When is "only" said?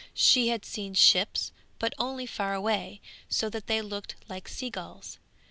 1.99-2.25